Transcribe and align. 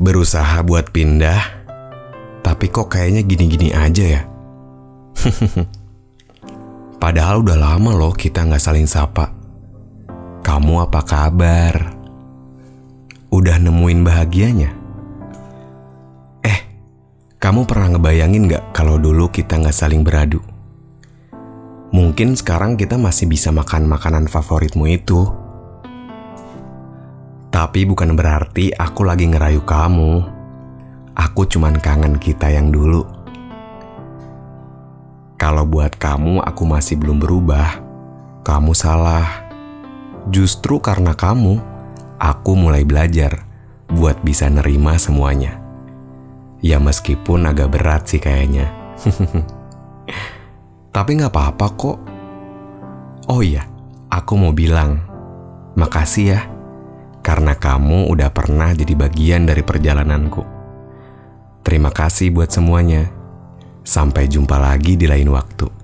Berusaha 0.00 0.64
buat 0.64 0.96
pindah, 0.96 1.60
tapi 2.40 2.72
kok 2.72 2.88
kayaknya 2.88 3.20
gini-gini 3.20 3.68
aja 3.68 4.04
ya. 4.16 4.22
Padahal 7.04 7.44
udah 7.44 7.60
lama 7.60 7.92
loh 7.92 8.16
kita 8.16 8.48
nggak 8.48 8.64
saling 8.64 8.88
sapa. 8.88 9.28
Kamu 10.40 10.88
apa 10.88 11.04
kabar? 11.04 11.92
Udah 13.28 13.60
nemuin 13.60 14.00
bahagianya? 14.00 14.70
Eh, 16.48 16.60
kamu 17.36 17.68
pernah 17.68 17.92
ngebayangin 17.92 18.48
nggak 18.48 18.64
kalau 18.72 18.96
dulu 18.96 19.28
kita 19.28 19.60
nggak 19.60 19.76
saling 19.76 20.00
beradu? 20.00 20.40
Mungkin 21.92 22.40
sekarang 22.40 22.80
kita 22.80 22.96
masih 22.96 23.28
bisa 23.28 23.52
makan 23.52 23.84
makanan 23.84 24.32
favoritmu 24.32 24.88
itu. 24.88 25.39
Tapi 27.60 27.84
bukan 27.84 28.16
berarti 28.16 28.72
aku 28.72 29.04
lagi 29.04 29.28
ngerayu 29.28 29.60
kamu. 29.68 30.24
Aku 31.12 31.44
cuman 31.44 31.76
kangen 31.76 32.16
kita 32.16 32.48
yang 32.48 32.72
dulu. 32.72 33.04
Kalau 35.36 35.68
buat 35.68 35.92
kamu 36.00 36.40
aku 36.40 36.64
masih 36.64 36.96
belum 36.96 37.20
berubah, 37.20 37.84
kamu 38.48 38.72
salah. 38.72 39.44
Justru 40.32 40.80
karena 40.80 41.12
kamu, 41.12 41.60
aku 42.16 42.56
mulai 42.56 42.80
belajar 42.80 43.44
buat 43.92 44.16
bisa 44.24 44.48
nerima 44.48 44.96
semuanya. 44.96 45.60
Ya 46.64 46.80
meskipun 46.80 47.44
agak 47.44 47.76
berat 47.76 48.08
sih 48.08 48.24
kayaknya. 48.24 48.72
Tapi 50.96 51.10
nggak 51.12 51.28
apa-apa 51.28 51.66
kok. 51.76 51.98
Oh 53.28 53.44
iya, 53.44 53.68
aku 54.08 54.48
mau 54.48 54.56
bilang, 54.56 54.96
makasih 55.76 56.24
ya 56.24 56.40
karena 57.20 57.56
kamu 57.56 58.08
udah 58.12 58.28
pernah 58.32 58.72
jadi 58.72 58.92
bagian 58.96 59.48
dari 59.48 59.64
perjalananku. 59.64 60.42
Terima 61.60 61.92
kasih 61.92 62.32
buat 62.32 62.48
semuanya. 62.52 63.12
Sampai 63.84 64.28
jumpa 64.28 64.60
lagi 64.60 64.96
di 64.96 65.08
lain 65.08 65.32
waktu. 65.32 65.79